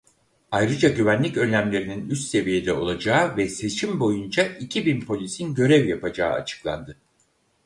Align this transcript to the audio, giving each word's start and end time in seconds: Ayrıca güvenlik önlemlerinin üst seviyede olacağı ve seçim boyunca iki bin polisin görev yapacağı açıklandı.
Ayrıca 0.51 0.89
güvenlik 0.89 1.37
önlemlerinin 1.37 2.09
üst 2.09 2.29
seviyede 2.29 2.73
olacağı 2.73 3.37
ve 3.37 3.49
seçim 3.49 3.99
boyunca 3.99 4.43
iki 4.45 4.85
bin 4.85 5.01
polisin 5.01 5.53
görev 5.55 5.87
yapacağı 5.87 6.31
açıklandı. 6.33 6.97